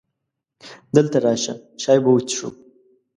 [0.95, 1.53] دلته راشه!
[1.81, 2.49] چای به وڅښو.